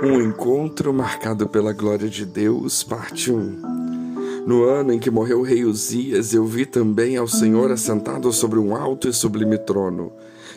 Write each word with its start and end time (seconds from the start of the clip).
Um 0.00 0.20
encontro 0.22 0.92
marcado 0.92 1.48
pela 1.48 1.72
glória 1.72 2.08
de 2.08 2.24
Deus, 2.24 2.84
parte 2.84 3.32
1. 3.32 4.44
No 4.46 4.62
ano 4.62 4.92
em 4.92 4.98
que 5.00 5.10
morreu 5.10 5.40
o 5.40 5.42
rei 5.42 5.64
Uzias, 5.64 6.32
eu 6.32 6.44
vi 6.44 6.64
também 6.64 7.16
ao 7.16 7.26
Senhor 7.26 7.72
assentado 7.72 8.32
sobre 8.32 8.60
um 8.60 8.76
alto 8.76 9.08
e 9.08 9.12
sublime 9.12 9.58
trono, 9.58 10.12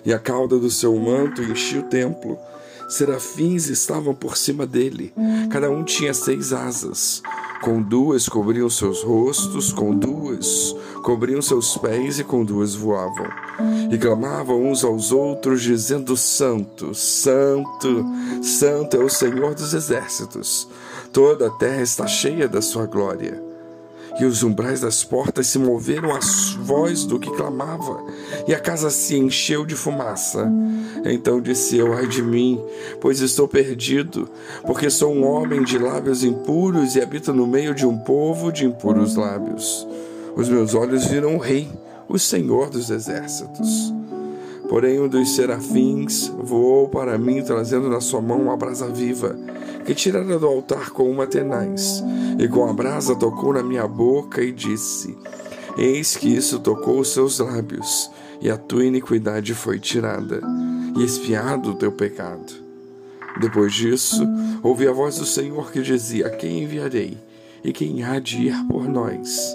e 0.06 0.14
a 0.14 0.20
cauda 0.20 0.60
do 0.60 0.70
seu 0.70 0.96
manto 0.96 1.42
enchia 1.42 1.80
o 1.80 1.90
templo. 1.90 2.38
Serafins 2.88 3.68
estavam 3.68 4.14
por 4.14 4.38
cima 4.38 4.68
dele, 4.68 5.12
cada 5.50 5.72
um 5.72 5.84
tinha 5.84 6.14
seis 6.14 6.54
asas. 6.54 7.24
Com 7.62 7.82
duas 7.82 8.28
cobriam 8.28 8.70
seus 8.70 9.04
rostos, 9.04 9.72
com 9.72 9.96
duas 9.96 10.76
cobriam 11.04 11.42
seus 11.42 11.78
pés 11.78 12.20
e 12.20 12.24
com 12.24 12.44
duas 12.44 12.74
voavam. 12.74 13.28
E 13.92 13.98
clamavam 13.98 14.64
uns 14.64 14.84
aos 14.84 15.12
outros, 15.12 15.62
dizendo: 15.62 16.18
Santo, 16.18 16.94
Santo, 16.96 18.06
Santo 18.42 18.98
é 18.98 19.04
o 19.04 19.10
Senhor 19.10 19.54
dos 19.54 19.74
exércitos. 19.74 20.68
Toda 21.14 21.48
a 21.48 21.52
terra 21.52 21.82
está 21.82 22.08
cheia 22.08 22.48
da 22.48 22.62
sua 22.62 22.86
glória 22.86 23.51
e 24.20 24.26
os 24.26 24.44
umbrais 24.44 24.82
das 24.82 25.04
portas 25.04 25.48
se 25.48 25.58
moveram 25.58 26.16
às 26.16 26.54
voz 26.54 27.06
do 27.06 27.20
que 27.20 27.32
clamava, 27.32 28.04
e 28.48 28.54
a 28.54 28.60
casa 28.60 28.90
se 28.90 29.16
encheu 29.16 29.66
de 29.66 29.76
fumaça. 29.76 30.52
Então 31.06 31.42
disse 31.42 31.78
eu: 31.78 31.94
Ai 31.94 32.08
de 32.08 32.22
mim, 32.22 32.62
pois 33.00 33.20
estou 33.22 33.48
perdido, 33.48 34.30
porque 34.66 34.90
sou 34.90 35.14
um 35.14 35.26
homem 35.26 35.64
de 35.64 35.78
lábios 35.78 36.24
impuros 36.24 36.96
e 36.96 37.02
habito 37.02 37.34
no 37.34 37.48
meio 37.48 37.74
de 37.74 37.86
um 37.86 37.98
povo 37.98 38.52
de 38.52 38.66
impuros 38.66 39.16
lábios. 39.16 39.88
Os 40.36 40.48
meus 40.48 40.74
olhos 40.74 41.06
viram 41.06 41.36
o 41.36 41.40
Rei, 41.40 41.70
o 42.08 42.18
Senhor 42.18 42.70
dos 42.70 42.90
exércitos. 42.90 43.94
Porém, 44.72 45.02
um 45.02 45.08
dos 45.10 45.36
serafins 45.36 46.32
voou 46.42 46.88
para 46.88 47.18
mim, 47.18 47.44
trazendo 47.44 47.90
na 47.90 48.00
sua 48.00 48.22
mão 48.22 48.44
uma 48.44 48.56
brasa 48.56 48.88
viva, 48.88 49.36
que 49.86 49.94
tirara 49.94 50.40
do 50.40 50.48
altar 50.48 50.92
com 50.92 51.12
uma 51.12 51.28
tenaz, 51.28 52.02
e 52.40 52.48
com 52.48 52.66
a 52.70 52.72
brasa 52.72 53.14
tocou 53.14 53.52
na 53.52 53.62
minha 53.62 53.86
boca 53.86 54.42
e 54.42 54.50
disse: 54.50 55.18
Eis 55.78 56.16
que 56.16 56.34
isso 56.34 56.58
tocou 56.58 57.02
os 57.02 57.10
seus 57.10 57.40
lábios, 57.40 58.10
e 58.40 58.50
a 58.50 58.56
tua 58.58 58.86
iniquidade 58.86 59.54
foi 59.54 59.78
tirada, 59.78 60.40
e 60.98 61.04
espiado 61.04 61.72
o 61.72 61.76
teu 61.76 61.92
pecado. 61.92 62.54
Depois 63.42 63.74
disso, 63.74 64.26
ouvi 64.64 64.88
a 64.88 64.94
voz 64.94 65.18
do 65.18 65.26
Senhor 65.26 65.70
que 65.70 65.82
dizia: 65.82 66.30
Quem 66.30 66.64
enviarei? 66.64 67.18
E 67.62 67.74
quem 67.74 68.06
há 68.06 68.20
de 68.20 68.44
ir 68.44 68.56
por 68.70 68.88
nós? 68.88 69.54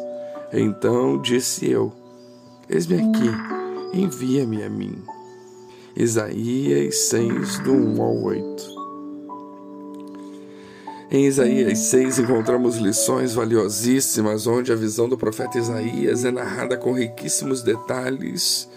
Então 0.53 1.19
disse 1.23 1.71
eu: 1.71 1.91
Eis-me 2.69 2.97
aqui 2.97 3.66
envia-me 4.01 4.63
a 4.63 4.71
mim. 4.71 5.03
Isaías 5.97 7.09
6, 7.09 7.61
do 7.61 7.73
1 7.73 8.03
ao 8.03 8.23
8. 8.23 8.77
Em 11.11 11.25
Isaías 11.25 11.79
6 11.79 12.19
encontramos 12.19 12.77
lições 12.77 13.33
valiosíssimas, 13.33 14.47
onde 14.47 14.73
a 14.73 14.77
visão 14.77 15.09
do 15.09 15.17
profeta 15.17 15.57
Isaías 15.57 16.25
é 16.25 16.31
narrada 16.31 16.77
com 16.77 16.93
riquíssimos 16.93 17.63
detalhes 17.63 18.69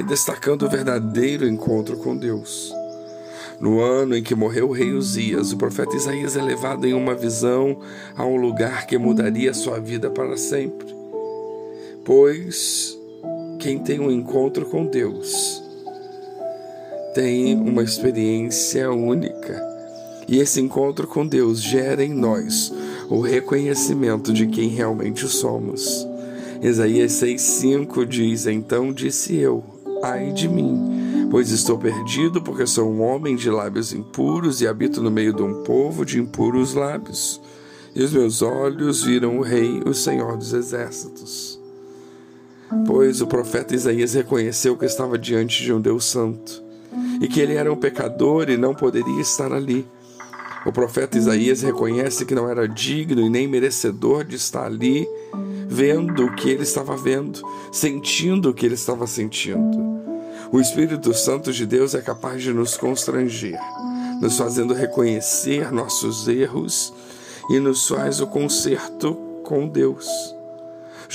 e 0.00 0.02
destacando 0.02 0.62
o 0.62 0.70
verdadeiro 0.70 1.46
encontro 1.46 1.96
com 1.98 2.16
Deus. 2.16 2.72
No 3.60 3.80
ano 3.80 4.16
em 4.16 4.22
que 4.22 4.34
morreu 4.34 4.68
o 4.68 4.72
rei 4.72 4.92
Uzias, 4.92 5.52
o 5.52 5.56
profeta 5.56 5.94
Isaías 5.94 6.36
é 6.36 6.42
levado 6.42 6.86
em 6.86 6.94
uma 6.94 7.14
visão 7.14 7.78
a 8.16 8.24
um 8.24 8.36
lugar 8.36 8.86
que 8.86 8.98
mudaria 8.98 9.54
sua 9.54 9.78
vida 9.78 10.10
para 10.10 10.36
sempre. 10.36 10.94
Pois 12.04 12.93
quem 13.64 13.78
tem 13.78 13.98
um 13.98 14.10
encontro 14.10 14.66
com 14.66 14.84
Deus 14.84 15.62
tem 17.14 17.56
uma 17.56 17.82
experiência 17.82 18.90
única. 18.90 19.58
E 20.28 20.38
esse 20.38 20.60
encontro 20.60 21.06
com 21.06 21.26
Deus 21.26 21.62
gera 21.62 22.04
em 22.04 22.12
nós 22.12 22.70
o 23.08 23.20
reconhecimento 23.22 24.34
de 24.34 24.48
quem 24.48 24.68
realmente 24.68 25.26
somos. 25.26 26.06
Isaías 26.60 27.12
6,5 27.12 28.04
diz: 28.04 28.46
Então 28.46 28.92
disse 28.92 29.34
eu, 29.34 29.64
ai 30.02 30.30
de 30.32 30.46
mim, 30.46 31.28
pois 31.30 31.50
estou 31.50 31.78
perdido, 31.78 32.42
porque 32.42 32.66
sou 32.66 32.90
um 32.90 33.00
homem 33.00 33.34
de 33.34 33.48
lábios 33.48 33.94
impuros 33.94 34.60
e 34.60 34.68
habito 34.68 35.00
no 35.00 35.10
meio 35.10 35.32
de 35.32 35.42
um 35.42 35.62
povo 35.62 36.04
de 36.04 36.20
impuros 36.20 36.74
lábios. 36.74 37.40
E 37.94 38.02
os 38.02 38.12
meus 38.12 38.42
olhos 38.42 39.02
viram 39.02 39.38
o 39.38 39.42
Rei, 39.42 39.80
o 39.86 39.94
Senhor 39.94 40.36
dos 40.36 40.52
Exércitos 40.52 41.63
pois 42.86 43.20
o 43.20 43.26
profeta 43.26 43.74
Isaías 43.74 44.14
reconheceu 44.14 44.76
que 44.76 44.84
estava 44.84 45.18
diante 45.18 45.62
de 45.62 45.72
um 45.72 45.80
Deus 45.80 46.04
santo 46.04 46.62
e 47.20 47.28
que 47.28 47.40
ele 47.40 47.54
era 47.54 47.72
um 47.72 47.76
pecador 47.76 48.50
e 48.50 48.56
não 48.56 48.74
poderia 48.74 49.20
estar 49.20 49.52
ali. 49.52 49.86
O 50.66 50.72
profeta 50.72 51.18
Isaías 51.18 51.62
reconhece 51.62 52.24
que 52.24 52.34
não 52.34 52.48
era 52.48 52.66
digno 52.66 53.20
e 53.20 53.28
nem 53.28 53.46
merecedor 53.46 54.24
de 54.24 54.36
estar 54.36 54.64
ali, 54.64 55.06
vendo 55.68 56.24
o 56.24 56.34
que 56.34 56.48
ele 56.48 56.62
estava 56.62 56.96
vendo, 56.96 57.40
sentindo 57.70 58.50
o 58.50 58.54
que 58.54 58.64
ele 58.64 58.74
estava 58.74 59.06
sentindo. 59.06 59.94
O 60.50 60.60
Espírito 60.60 61.12
Santo 61.12 61.52
de 61.52 61.66
Deus 61.66 61.94
é 61.94 62.00
capaz 62.00 62.42
de 62.42 62.52
nos 62.52 62.76
constranger, 62.76 63.58
nos 64.20 64.38
fazendo 64.38 64.72
reconhecer 64.72 65.72
nossos 65.72 66.28
erros 66.28 66.94
e 67.50 67.58
nos 67.58 67.88
faz 67.88 68.20
o 68.20 68.26
conserto 68.26 69.14
com 69.42 69.68
Deus. 69.68 70.34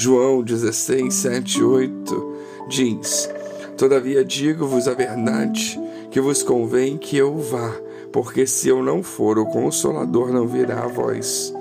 João 0.01 0.41
16, 0.41 1.13
7 1.13 1.61
8 1.61 2.33
diz: 2.69 3.29
Todavia 3.77 4.23
digo-vos 4.23 4.87
a 4.87 4.93
verdade, 4.93 5.77
que 6.09 6.21
vos 6.21 6.41
convém 6.41 6.97
que 6.97 7.17
eu 7.17 7.35
vá, 7.35 7.75
porque 8.09 8.47
se 8.47 8.69
eu 8.69 8.81
não 8.81 9.03
for, 9.03 9.37
o 9.37 9.45
Consolador 9.47 10.31
não 10.31 10.47
virá 10.47 10.85
a 10.85 10.87
vós. 10.87 11.53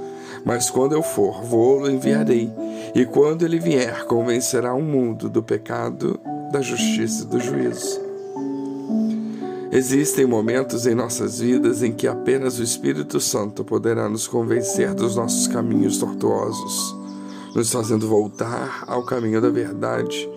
Mas 0.44 0.70
quando 0.70 0.92
eu 0.92 1.02
for, 1.02 1.42
vou-lo 1.42 1.90
enviarei, 1.90 2.48
e 2.94 3.04
quando 3.04 3.44
ele 3.44 3.58
vier, 3.58 4.04
convencerá 4.04 4.72
o 4.72 4.80
mundo 4.80 5.28
do 5.28 5.42
pecado, 5.42 6.20
da 6.52 6.60
justiça 6.60 7.24
e 7.24 7.26
do 7.26 7.40
juízo. 7.40 8.00
Existem 9.72 10.26
momentos 10.26 10.86
em 10.86 10.94
nossas 10.94 11.40
vidas 11.40 11.82
em 11.82 11.90
que 11.90 12.06
apenas 12.06 12.60
o 12.60 12.62
Espírito 12.62 13.18
Santo 13.18 13.64
poderá 13.64 14.08
nos 14.08 14.28
convencer 14.28 14.94
dos 14.94 15.16
nossos 15.16 15.48
caminhos 15.48 15.98
tortuosos 15.98 16.97
nos 17.54 17.72
fazendo 17.72 18.08
voltar 18.08 18.84
ao 18.86 19.02
caminho 19.02 19.40
da 19.40 19.50
verdade, 19.50 20.28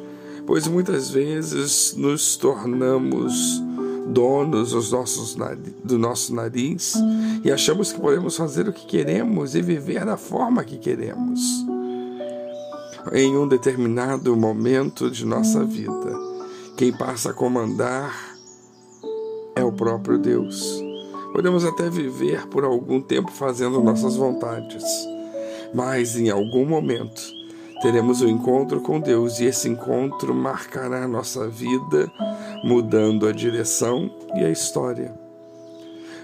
pois 0.45 0.67
muitas 0.67 1.09
vezes 1.09 1.93
nos 1.95 2.35
tornamos 2.35 3.61
donos 4.07 4.71
dos 4.71 4.91
nossos, 4.91 5.37
do 5.83 5.97
nosso 5.97 6.33
nariz 6.33 6.95
e 7.43 7.51
achamos 7.51 7.91
que 7.91 7.99
podemos 7.99 8.35
fazer 8.35 8.67
o 8.67 8.73
que 8.73 8.85
queremos 8.85 9.55
e 9.55 9.61
viver 9.61 10.05
da 10.05 10.17
forma 10.17 10.63
que 10.63 10.77
queremos. 10.77 11.41
Em 13.13 13.35
um 13.35 13.47
determinado 13.47 14.35
momento 14.35 15.09
de 15.09 15.25
nossa 15.25 15.63
vida, 15.63 16.17
quem 16.77 16.91
passa 16.91 17.31
a 17.31 17.33
comandar 17.33 18.13
é 19.55 19.63
o 19.63 19.71
próprio 19.71 20.17
Deus. 20.17 20.81
Podemos 21.33 21.65
até 21.65 21.89
viver 21.89 22.47
por 22.47 22.63
algum 22.63 23.01
tempo 23.01 23.31
fazendo 23.31 23.81
nossas 23.81 24.15
vontades 24.15 24.83
mas 25.73 26.17
em 26.17 26.29
algum 26.29 26.65
momento 26.65 27.21
teremos 27.81 28.21
um 28.21 28.27
encontro 28.27 28.79
com 28.81 28.99
Deus 28.99 29.39
e 29.39 29.45
esse 29.45 29.67
encontro 29.67 30.33
marcará 30.35 31.03
a 31.03 31.07
nossa 31.07 31.47
vida, 31.47 32.11
mudando 32.63 33.27
a 33.27 33.31
direção 33.31 34.09
e 34.35 34.45
a 34.45 34.49
história. 34.49 35.13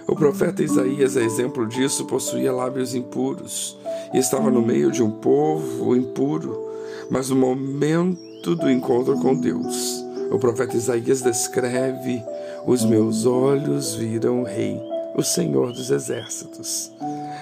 O 0.07 0.15
profeta 0.15 0.63
Isaías, 0.63 1.17
a 1.17 1.21
exemplo 1.21 1.67
disso, 1.67 2.05
possuía 2.05 2.53
lábios 2.53 2.95
impuros 2.95 3.77
e 4.13 4.17
estava 4.17 4.49
no 4.49 4.61
meio 4.61 4.91
de 4.91 5.03
um 5.03 5.11
povo 5.11 5.95
impuro, 5.95 6.57
mas 7.09 7.29
no 7.29 7.35
momento 7.35 8.55
do 8.55 8.69
encontro 8.69 9.17
com 9.17 9.35
Deus, 9.35 10.05
o 10.31 10.39
profeta 10.39 10.77
Isaías 10.77 11.21
descreve: 11.21 12.23
Os 12.65 12.85
meus 12.85 13.25
olhos 13.25 13.95
viram 13.95 14.41
o 14.41 14.43
Rei, 14.45 14.79
o 15.17 15.23
Senhor 15.23 15.73
dos 15.73 15.89
Exércitos. 15.89 16.91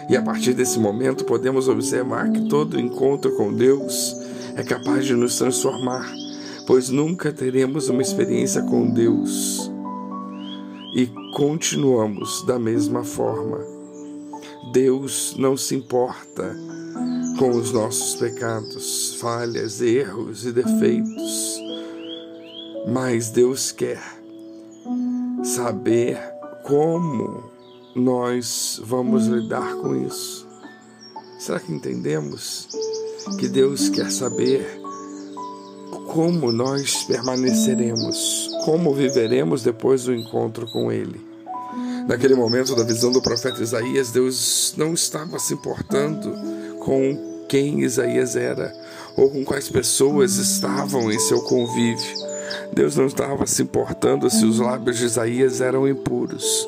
E 0.09 0.15
a 0.15 0.21
partir 0.21 0.53
desse 0.53 0.79
momento 0.79 1.25
podemos 1.25 1.67
observar 1.67 2.31
que 2.31 2.47
todo 2.47 2.79
encontro 2.79 3.35
com 3.35 3.53
Deus 3.53 4.15
é 4.55 4.63
capaz 4.63 5.05
de 5.05 5.13
nos 5.13 5.37
transformar, 5.37 6.09
pois 6.65 6.89
nunca 6.89 7.33
teremos 7.33 7.89
uma 7.89 8.01
experiência 8.01 8.61
com 8.63 8.89
Deus 8.89 9.69
e 10.95 11.07
continuamos 11.35 12.45
da 12.45 12.57
mesma 12.57 13.03
forma. 13.03 13.59
Deus 14.71 15.35
não 15.37 15.57
se 15.57 15.75
importa 15.75 16.55
com 17.37 17.49
os 17.51 17.73
nossos 17.73 18.15
pecados, 18.15 19.15
falhas, 19.19 19.81
erros 19.81 20.45
e 20.45 20.53
defeitos, 20.53 21.59
mas 22.87 23.29
Deus 23.29 23.73
quer 23.73 24.01
saber 25.43 26.17
como 26.63 27.54
nós 27.95 28.81
vamos 28.83 29.27
lidar 29.27 29.75
com 29.75 29.95
isso? 29.95 30.45
Será 31.39 31.59
que 31.59 31.71
entendemos 31.71 32.67
que 33.39 33.47
Deus 33.47 33.87
quer 33.87 34.11
saber 34.11 34.81
como 36.07 36.51
nós 36.51 37.03
permaneceremos, 37.05 38.49
como 38.65 38.93
viveremos 38.93 39.63
depois 39.63 40.03
do 40.03 40.13
encontro 40.13 40.67
com 40.67 40.91
Ele? 40.91 41.25
Naquele 42.07 42.35
momento 42.35 42.75
da 42.75 42.83
visão 42.83 43.11
do 43.11 43.21
profeta 43.21 43.63
Isaías, 43.63 44.11
Deus 44.11 44.73
não 44.77 44.93
estava 44.93 45.39
se 45.39 45.53
importando 45.53 46.31
com 46.79 47.45
quem 47.47 47.81
Isaías 47.81 48.35
era 48.35 48.73
ou 49.15 49.29
com 49.29 49.45
quais 49.45 49.69
pessoas 49.69 50.35
estavam 50.35 51.11
em 51.11 51.19
seu 51.19 51.41
convívio. 51.41 52.25
Deus 52.73 52.95
não 52.95 53.05
estava 53.05 53.47
se 53.47 53.63
importando 53.63 54.29
se 54.29 54.45
os 54.45 54.59
lábios 54.59 54.97
de 54.97 55.05
Isaías 55.05 55.61
eram 55.61 55.87
impuros, 55.87 56.67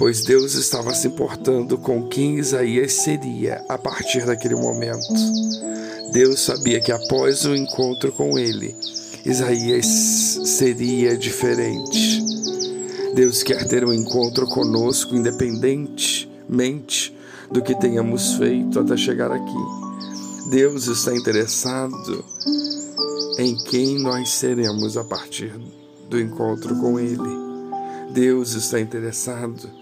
pois 0.00 0.24
Deus 0.24 0.54
estava 0.54 0.94
se 0.94 1.08
importando 1.08 1.76
com 1.76 2.08
quem 2.08 2.38
Isaías 2.38 2.94
seria 2.94 3.62
a 3.68 3.76
partir 3.76 4.24
daquele 4.24 4.54
momento. 4.54 5.12
Deus 6.10 6.40
sabia 6.40 6.80
que 6.80 6.90
após 6.90 7.44
o 7.44 7.54
encontro 7.54 8.10
com 8.10 8.38
ele, 8.38 8.74
Isaías 9.26 9.84
seria 9.86 11.18
diferente. 11.18 12.24
Deus 13.14 13.42
quer 13.42 13.68
ter 13.68 13.84
um 13.84 13.92
encontro 13.92 14.46
conosco, 14.46 15.14
independentemente 15.14 17.14
do 17.50 17.60
que 17.60 17.78
tenhamos 17.78 18.36
feito 18.36 18.80
até 18.80 18.96
chegar 18.96 19.30
aqui. 19.30 20.48
Deus 20.48 20.86
está 20.86 21.14
interessado 21.14 22.24
em 23.38 23.54
quem 23.64 23.98
nós 23.98 24.30
seremos 24.30 24.96
a 24.96 25.04
partir 25.04 25.52
do 26.08 26.18
encontro 26.18 26.74
com 26.76 26.98
Ele. 26.98 27.38
Deus 28.14 28.54
está 28.54 28.80
interessado 28.80 29.79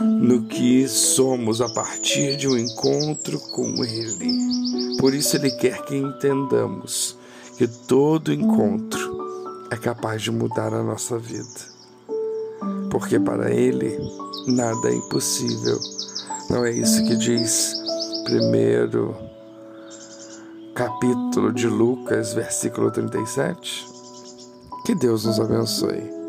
no 0.00 0.44
que 0.44 0.86
somos 0.88 1.60
a 1.60 1.68
partir 1.68 2.36
de 2.36 2.48
um 2.48 2.56
encontro 2.56 3.38
com 3.52 3.84
Ele. 3.84 4.96
Por 4.98 5.14
isso, 5.14 5.36
Ele 5.36 5.50
quer 5.50 5.82
que 5.84 5.96
entendamos 5.96 7.16
que 7.56 7.68
todo 7.68 8.32
encontro 8.32 9.66
é 9.70 9.76
capaz 9.76 10.22
de 10.22 10.30
mudar 10.30 10.72
a 10.72 10.82
nossa 10.82 11.18
vida. 11.18 11.74
Porque 12.90 13.18
para 13.18 13.52
Ele 13.52 13.98
nada 14.46 14.88
é 14.88 14.94
impossível. 14.94 15.78
Não 16.50 16.64
é 16.64 16.70
isso 16.70 17.04
que 17.04 17.16
diz 17.16 17.74
primeiro 18.24 19.14
capítulo 20.74 21.52
de 21.52 21.66
Lucas, 21.66 22.34
versículo 22.34 22.90
37? 22.90 23.86
Que 24.84 24.94
Deus 24.94 25.24
nos 25.24 25.40
abençoe. 25.40 26.23